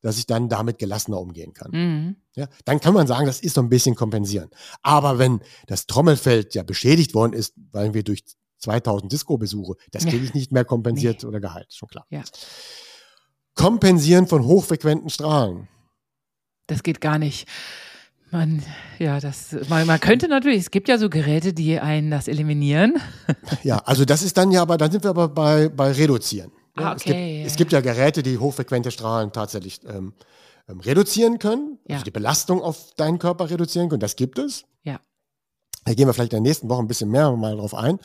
[0.00, 1.70] dass ich dann damit gelassener umgehen kann.
[1.72, 2.16] mhm.
[2.36, 4.50] Ja, dann kann man sagen, das ist so ein bisschen kompensieren.
[4.82, 8.24] Aber wenn das Trommelfeld ja beschädigt worden ist, weil wir durch
[8.58, 10.10] 2000 Disco-Besuche, das Ja.
[10.10, 12.06] kriege ich nicht mehr kompensiert oder geheilt, schon klar.
[12.10, 12.22] Ja.
[13.54, 15.68] Kompensieren von hochfrequenten Strahlen.
[16.66, 17.46] Das geht gar nicht.
[18.30, 18.62] Man,
[18.98, 22.94] ja, das, man, man könnte natürlich, es gibt ja so Geräte, die einen das eliminieren.
[23.62, 26.50] Ja, also das ist dann ja, aber dann sind wir aber bei, bei Reduzieren.
[26.74, 27.46] Ah, es, gibt, okay, ja.
[27.46, 30.12] es gibt ja Geräte, die hochfrequente Strahlen tatsächlich ähm,
[30.68, 31.94] ähm, reduzieren können, Ja.
[31.94, 34.00] also die Belastung auf deinen Körper reduzieren können.
[34.00, 34.64] Das gibt es.
[34.82, 34.98] Ja.
[35.84, 37.98] Da gehen wir vielleicht in der nächsten Woche ein bisschen mehr mal drauf ein.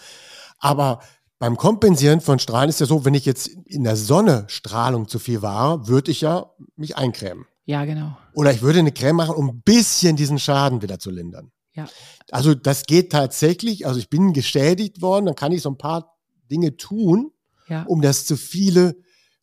[0.60, 1.00] Aber
[1.40, 5.18] beim Kompensieren von Strahlen ist ja so, wenn ich jetzt in der Sonne Strahlung zu
[5.18, 7.46] viel war, würde ich ja mich eincremen.
[7.70, 8.18] Ja, genau.
[8.34, 11.52] Oder ich würde eine Creme machen, um ein bisschen diesen Schaden wieder zu lindern.
[11.74, 11.88] Ja.
[12.32, 13.86] Also das geht tatsächlich.
[13.86, 16.18] Also ich bin geschädigt worden, dann kann ich so ein paar
[16.50, 17.32] Dinge tun,
[17.68, 17.84] Ja.
[17.84, 18.96] um das zu viele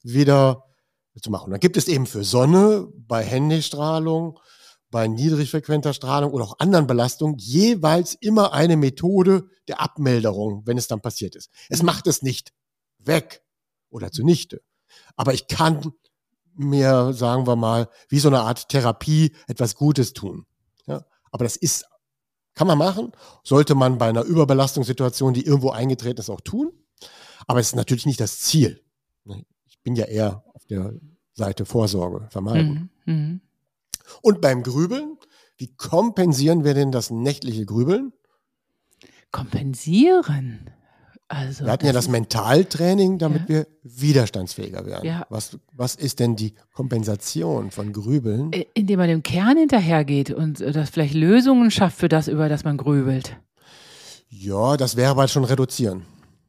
[0.02, 0.64] wieder
[1.22, 1.52] zu machen.
[1.52, 4.40] Dann gibt es eben für Sonne, bei Handystrahlung,
[4.90, 10.88] bei niedrigfrequenter Strahlung oder auch anderen Belastungen jeweils immer eine Methode der Abmilderung, wenn es
[10.88, 11.48] dann passiert ist.
[11.68, 12.52] Es macht es nicht
[12.98, 13.44] weg
[13.88, 14.62] oder zunichte.
[15.14, 15.92] Aber ich kann
[16.56, 20.46] mir, sagen wir mal, wie so eine Art Therapie etwas Gutes tun.
[20.86, 21.04] Ja?
[21.30, 21.84] Aber das ist,
[22.54, 26.72] kann man machen, sollte man bei einer Überbelastungssituation, die irgendwo eingetreten ist, auch tun.
[27.46, 28.82] Aber es ist natürlich nicht das Ziel.
[29.68, 30.94] Ich bin ja eher auf der
[31.34, 32.90] Seite Vorsorge, vermeiden.
[33.04, 33.14] Mhm.
[33.14, 33.40] Mhm.
[34.22, 35.18] Und beim Grübeln,
[35.58, 38.12] wie kompensieren wir denn das nächtliche Grübeln?
[39.30, 40.70] Kompensieren.
[41.28, 43.48] Also, Wir hatten ja das Mentaltraining, damit Ja.
[43.48, 45.06] wir widerstandsfähiger werden.
[45.06, 45.26] Ja.
[45.28, 48.52] Was, was ist denn die Kompensation von Grübeln?
[48.74, 52.62] Indem man dem Kern hinterhergeht und äh, das vielleicht Lösungen schafft für das, über das
[52.62, 53.36] man grübelt.
[54.28, 56.02] Ja, das wäre aber schon reduzieren.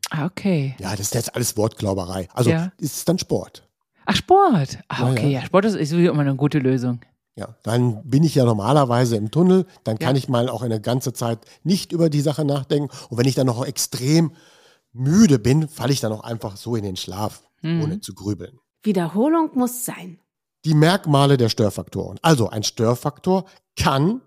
[0.09, 0.75] Ah, okay.
[0.79, 2.27] Ja, das ist jetzt alles Wortglauberei.
[2.33, 2.71] Also Ja.
[2.77, 3.67] ist es dann Sport.
[4.05, 4.79] Ach, Sport.
[4.87, 5.31] Ah, okay.
[5.31, 5.41] ja.
[5.41, 6.99] Sport ist, ist immer eine gute Lösung.
[7.35, 11.13] Ja, dann bin ich ja normalerweise im Tunnel, dann kann ich mal auch eine ganze
[11.13, 12.89] Zeit nicht über die Sache nachdenken.
[13.09, 14.31] Und wenn ich dann noch extrem
[14.97, 17.81] müde bin, falle ich dann auch einfach so in den Schlaf, Mhm.
[17.83, 18.59] ohne zu grübeln.
[18.83, 20.19] Wiederholung muss sein.
[20.65, 22.19] Die Merkmale der Störfaktoren.
[22.21, 24.21] Also ein Störfaktor kann,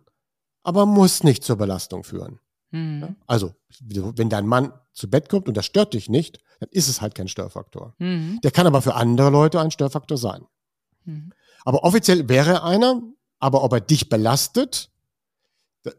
[0.62, 2.40] aber muss nicht zur Belastung führen.
[2.70, 3.16] Mhm.
[3.26, 7.00] Also, wenn dein Mann zu Bett kommt und das stört dich nicht, dann ist es
[7.00, 7.94] halt kein Störfaktor.
[7.98, 8.40] Mhm.
[8.42, 10.44] Der kann aber für andere Leute ein Störfaktor sein.
[11.04, 11.32] Mhm.
[11.64, 13.00] Aber offiziell wäre er einer,
[13.38, 14.89] aber ob er dich belastet,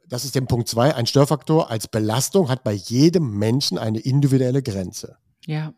[0.07, 0.93] das ist der Punkt zwei.
[0.95, 5.17] ein Störfaktor als Belastung hat bei jedem Menschen eine individuelle Grenze.
[5.45, 5.73] Ja.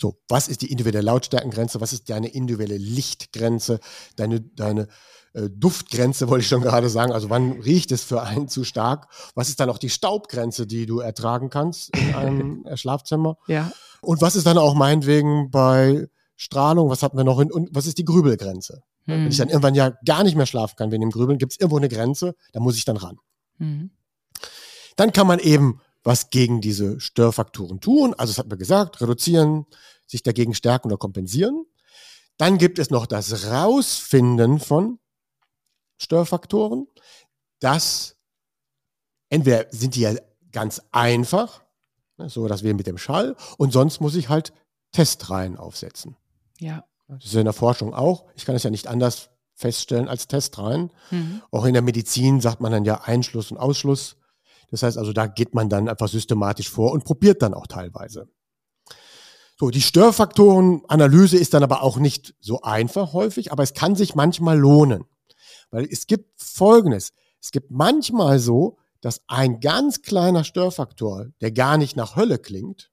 [0.00, 1.80] So, was ist die individuelle Lautstärkengrenze?
[1.80, 3.80] Was ist deine individuelle Lichtgrenze?
[4.16, 4.88] Deine, deine
[5.34, 7.12] äh, Duftgrenze, wollte ich schon gerade sagen.
[7.12, 9.08] Also wann riecht es für einen zu stark?
[9.34, 13.36] Was ist dann auch die Staubgrenze, die du ertragen kannst in einem Schlafzimmer?
[13.46, 13.70] Ja.
[14.00, 16.90] Und was ist dann auch meinetwegen bei Strahlung?
[16.90, 17.40] Was hatten wir noch?
[17.40, 18.82] In, und was ist die Grübelgrenze?
[19.06, 21.60] Wenn ich dann irgendwann ja gar nicht mehr schlafen kann wegen dem Grübeln, gibt es
[21.60, 23.18] irgendwo eine Grenze, da muss ich dann ran.
[23.58, 23.90] Mhm.
[24.96, 28.14] Dann kann man eben was gegen diese Störfaktoren tun.
[28.14, 29.66] Also das hat man gesagt, reduzieren,
[30.06, 31.66] sich dagegen stärken oder kompensieren.
[32.36, 34.98] Dann gibt es noch das Rausfinden von
[35.98, 36.88] Störfaktoren.
[37.60, 38.16] Das
[39.28, 40.14] entweder sind die ja
[40.50, 41.62] ganz einfach,
[42.18, 44.52] ne, so dass wir mit dem Schall, und sonst muss ich halt
[44.92, 46.16] Testreihen aufsetzen.
[46.58, 46.84] Ja.
[47.08, 48.24] Das ist ja in der Forschung auch.
[48.34, 50.92] Ich kann es ja nicht anders feststellen als Testreihen.
[51.10, 51.42] Mhm.
[51.50, 54.16] Auch in der Medizin sagt man dann ja Einschluss und Ausschluss.
[54.70, 58.28] Das heißt also, da geht man dann einfach systematisch vor und probiert dann auch teilweise.
[59.58, 64.14] So, die Störfaktorenanalyse ist dann aber auch nicht so einfach häufig, aber es kann sich
[64.14, 65.04] manchmal lohnen.
[65.70, 67.12] Weil es gibt Folgendes.
[67.40, 72.90] Es gibt manchmal so, dass ein ganz kleiner Störfaktor, der gar nicht nach Hölle klingt,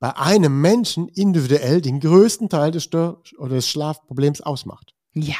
[0.00, 4.94] bei einem Menschen individuell den größten Teil des Stör- oder des Schlafproblems ausmacht.
[5.14, 5.34] Ja,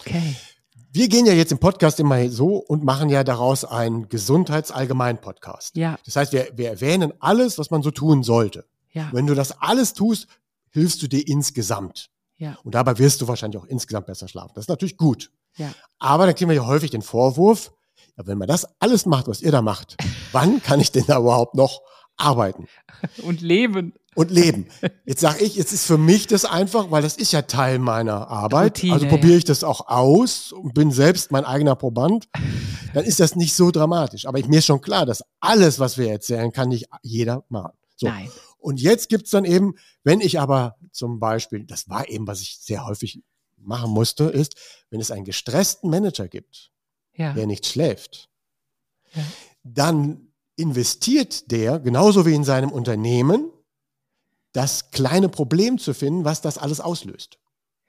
[0.00, 0.34] okay.
[0.90, 5.76] Wir gehen ja jetzt im Podcast immer so und machen ja daraus einen Gesundheitsallgemein-Podcast.
[5.76, 8.64] Ja, Das heißt, wir, wir erwähnen alles, was man so tun sollte.
[8.92, 10.26] ja, Wenn du das alles tust,
[10.70, 12.10] hilfst du dir insgesamt.
[12.36, 14.52] ja, Und dabei wirst du wahrscheinlich auch insgesamt besser schlafen.
[14.54, 15.30] Das ist natürlich gut.
[15.56, 15.72] ja.
[15.98, 17.72] Aber dann kriegen wir ja häufig den Vorwurf,
[18.16, 19.96] ja, wenn man das alles macht, was ihr da macht,
[20.32, 21.80] wann kann ich denn da überhaupt noch
[22.16, 22.66] arbeiten
[23.22, 23.92] Und leben.
[24.14, 24.66] und leben?
[25.04, 28.28] Jetzt sage ich, jetzt ist für mich das einfach, weil das ist ja Teil meiner
[28.28, 28.76] Arbeit.
[28.78, 32.28] Routine, also probiere ich das auch aus und bin selbst mein eigener Proband.
[32.92, 34.26] Dann ist das nicht so dramatisch.
[34.26, 37.72] Aber ich, mir ist schon klar, dass alles, was wir erzählen, kann nicht jeder machen.
[37.96, 38.06] So.
[38.06, 38.30] Nein.
[38.58, 39.74] Und jetzt gibt's dann eben,
[40.04, 43.22] wenn ich aber zum Beispiel, das war eben, was ich sehr häufig
[43.58, 44.54] machen musste, ist,
[44.90, 46.70] wenn es einen gestressten Manager gibt,
[47.16, 48.28] Ja, der nicht schläft,
[49.14, 49.22] Ja.
[49.64, 53.50] dann investiert der, genauso wie in seinem Unternehmen,
[54.52, 57.38] das kleine Problem zu finden, was das alles auslöst.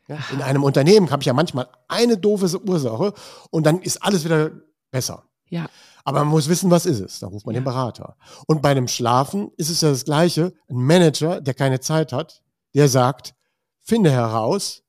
[0.08, 3.14] Ja, in einem Unternehmen habe ich ja manchmal eine doofe Ursache
[3.50, 4.52] und dann ist alles wieder
[4.92, 5.24] besser.
[5.50, 5.68] ja,
[6.04, 7.20] Aber man muss wissen, was ist es.
[7.20, 7.62] Da ruft man Ja.
[7.62, 8.16] den Berater.
[8.48, 10.54] Und bei dem Schlafen ist es ja das Gleiche.
[10.70, 12.44] Ein Manager, der keine Zeit hat,
[12.76, 13.34] der sagt,
[13.82, 14.84] finde heraus,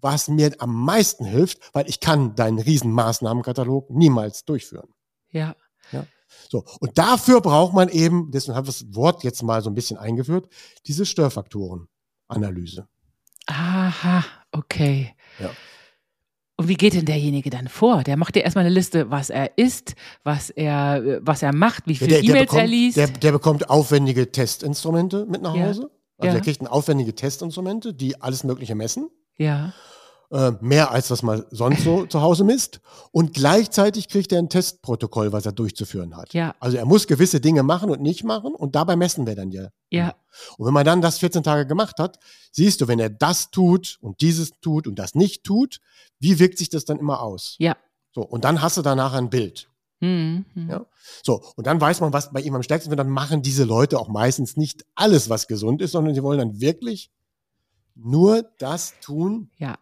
[0.00, 4.88] was mir am meisten hilft, weil ich kann deinen riesen Maßnahmenkatalog niemals durchführen.
[5.30, 5.54] ja.
[6.50, 6.64] So.
[6.80, 9.96] Und dafür braucht man eben, deswegen habe ich das Wort jetzt mal so ein bisschen
[9.96, 10.48] eingeführt,
[10.86, 12.86] diese Störfaktorenanalyse.
[13.46, 15.14] Aha, okay.
[15.38, 15.50] Ja.
[16.58, 18.02] Und wie geht denn derjenige dann vor?
[18.02, 21.96] Der macht ja erstmal eine Liste, was er isst, was er, was er macht, wie
[21.96, 22.96] viele E-Mails er liest.
[22.96, 25.66] der, der bekommt aufwendige Testinstrumente mit nach Ja.
[25.66, 25.90] Hause.
[26.18, 26.32] Also Ja.
[26.32, 29.10] der kriegt aufwendige Testinstrumente, die alles Mögliche messen.
[29.36, 29.74] ja,
[30.30, 32.80] äh, mehr als was man sonst so zu Hause misst.
[33.12, 36.34] Und gleichzeitig kriegt er ein Testprotokoll, was er durchzuführen hat.
[36.34, 39.50] ja, Also er muss gewisse Dinge machen und nicht machen und dabei messen wir dann
[39.50, 39.68] ja.
[39.90, 40.14] ja,
[40.58, 42.18] Und wenn man dann das 14 Tage gemacht hat,
[42.52, 45.80] siehst du, wenn er das tut und dieses tut und das nicht tut,
[46.18, 47.56] wie wirkt sich das dann immer aus?
[47.58, 47.76] ja.
[48.14, 49.68] So, und dann hast du danach ein Bild.
[50.00, 50.46] Mhm.
[50.54, 50.70] mhm.
[50.70, 50.86] Ja.
[51.22, 52.98] So, und dann weiß man, was bei ihm am stärksten wird.
[52.98, 56.60] Dann machen diese Leute auch meistens nicht alles, was gesund ist, sondern sie wollen dann
[56.60, 57.10] wirklich
[57.94, 59.76] nur das tun, Ja.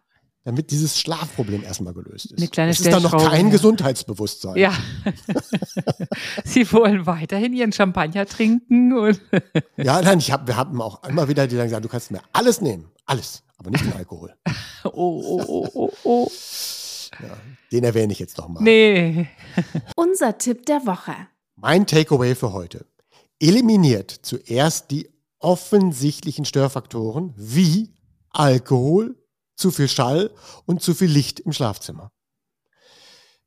[0.45, 2.37] Damit dieses Schlafproblem erstmal gelöst ist.
[2.37, 3.51] Eine kleine das ist dann noch kein ja.
[3.51, 4.55] Gesundheitsbewusstsein.
[4.55, 4.73] Ja.
[6.45, 9.19] Sie wollen weiterhin ihren Champagner trinken und
[9.75, 12.21] Ja, nein, ich hab, wir haben auch immer wieder die dann gesagt, du kannst mir
[12.31, 14.35] alles nehmen, alles, aber nicht den Alkohol.
[14.83, 16.31] oh, oh, oh, oh, oh.
[17.21, 17.37] Ja,
[17.71, 18.61] den erwähne ich jetzt nochmal.
[18.61, 19.27] Nee.
[19.95, 21.13] Unser Tipp der Woche.
[21.55, 22.85] Mein Takeaway für heute.
[23.39, 27.95] Eliminiert zuerst die offensichtlichen Störfaktoren wie
[28.29, 29.15] Alkohol,
[29.55, 30.31] zu viel Schall
[30.65, 32.11] und zu viel Licht im Schlafzimmer.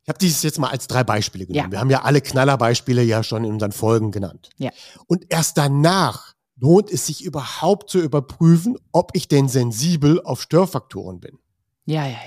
[0.02, 1.66] Ich habe dieses jetzt mal als drei Beispiele genommen.
[1.66, 1.70] Ja.
[1.70, 4.48] Wir haben ja alle Knallerbeispiele ja schon in unseren Folgen genannt.
[4.56, 4.70] Ja.
[5.06, 11.20] Und erst danach lohnt es sich überhaupt zu überprüfen, ob ich denn sensibel auf Störfaktoren
[11.20, 11.38] bin.
[11.84, 12.18] Ja, ja, ja.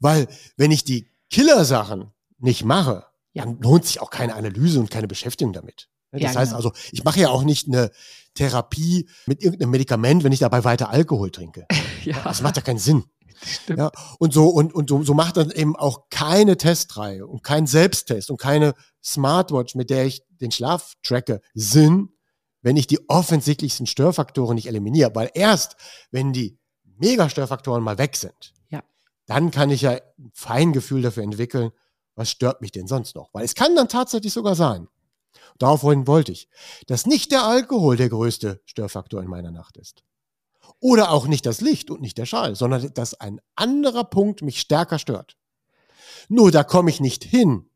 [0.00, 3.44] Weil wenn ich die Killersachen nicht mache, Ja.
[3.44, 5.88] dann lohnt sich auch keine Analyse und keine Beschäftigung damit.
[6.12, 6.56] Das Ja, heißt genau.
[6.56, 7.90] also, ich mache ja auch nicht eine
[8.34, 11.66] Therapie mit irgendeinem Medikament, wenn ich dabei weiter Alkohol trinke.
[12.04, 13.04] Ja, Das macht ja keinen Sinn.
[13.42, 13.78] Stimmt.
[13.78, 17.66] Ja, und so, und, und so, so macht dann eben auch keine Testreihe und kein
[17.66, 22.10] Selbsttest und keine Smartwatch, mit der ich den Schlaf tracke, Sinn,
[22.62, 25.14] wenn ich die offensichtlichsten Störfaktoren nicht eliminiere.
[25.14, 25.76] Weil erst,
[26.10, 26.58] wenn die
[26.98, 28.82] Megastörfaktoren mal weg sind, Ja.
[29.26, 31.70] dann kann ich ja ein Feingefühl dafür entwickeln,
[32.14, 33.30] was stört mich denn sonst noch.
[33.32, 34.88] Weil es kann dann tatsächlich sogar sein,
[35.58, 36.48] daraufhin wollte ich,
[36.86, 40.02] dass nicht der Alkohol der größte Störfaktor in meiner Nacht ist.
[40.78, 44.60] Oder auch nicht das Licht und nicht der Schall, sondern dass ein anderer Punkt mich
[44.60, 45.36] stärker stört.
[46.28, 47.68] Nur da komme ich nicht hin,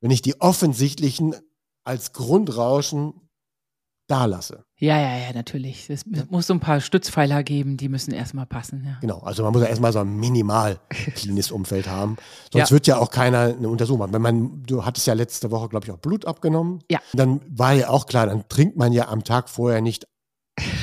[0.00, 1.34] wenn ich die offensichtlichen
[1.84, 3.14] als Grundrauschen
[4.06, 4.64] dalasse.
[4.76, 5.88] Ja, ja, ja, natürlich.
[5.88, 8.82] Es muss so ein paar Stützpfeiler geben, die müssen erstmal passen.
[8.84, 8.98] Ja.
[9.00, 10.80] Genau, also man muss ja erstmal so ein minimal
[11.14, 12.16] cleanes Umfeld haben.
[12.52, 12.74] Sonst Ja.
[12.74, 14.12] wird ja auch keiner eine Untersuchung machen.
[14.12, 16.82] Wenn man, du hattest ja letzte Woche, glaube ich, auch Blut abgenommen.
[16.90, 16.98] Ja.
[17.12, 20.08] Dann war ja auch klar, dann trinkt man ja am Tag vorher nicht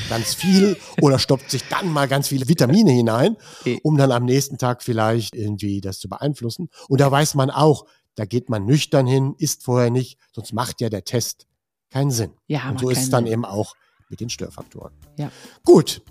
[0.08, 3.38] ganz viel oder stoppt sich dann mal ganz viele Vitamine hinein,
[3.84, 6.70] um dann am nächsten Tag vielleicht irgendwie das zu beeinflussen.
[6.88, 10.82] Und da weiß man auch, da geht man nüchtern hin, isst vorher nicht, sonst macht
[10.82, 11.46] ja der Test
[11.92, 12.32] keinen Sinn.
[12.48, 13.34] Ja, Und so ist es dann Sinn.
[13.34, 13.76] eben auch
[14.10, 14.94] mit den Störfaktoren.
[15.18, 15.32] Ja.
[15.64, 16.02] Gut.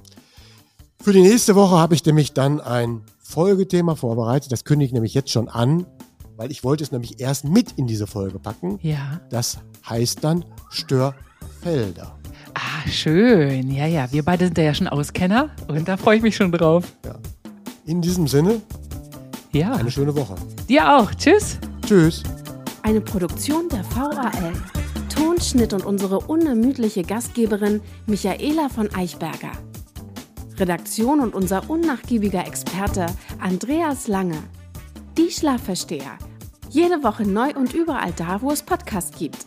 [1.03, 4.53] Für die nächste Woche habe ich nämlich dann ein Folgethema vorbereitet.
[4.53, 5.87] Das kündige ich nämlich jetzt schon an,
[6.37, 8.79] weil ich wollte es nämlich erst mit in diese Folge packen.
[8.83, 9.21] Ja.
[9.31, 12.16] Das heißt dann Störfelder.
[12.59, 13.71] Ah, schön.
[13.71, 14.11] Ja, ja.
[14.11, 16.85] Wir beide sind da ja schon Auskenner und da freue ich mich schon drauf.
[17.85, 18.63] In diesem Sinne,
[19.53, 19.73] Ja.
[19.73, 20.37] eine schöne Woche.
[20.69, 21.13] Dir auch.
[21.15, 21.59] Tschüss.
[21.87, 22.23] Tschüss.
[22.83, 24.53] Eine Produktion der VAL.
[25.15, 29.53] Tonschnitt und unsere unermüdliche Gastgeberin Michaela von Eichberger.
[30.59, 33.07] Redaktion und unser unnachgiebiger Experte
[33.39, 34.39] Andreas Lange.
[35.19, 36.19] Die Schlafversteher.
[36.71, 39.45] Jede Woche neu und überall da, wo es Podcasts gibt.